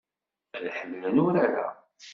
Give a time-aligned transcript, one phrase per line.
[0.55, 1.67] Ad ḥemmlen urar-a.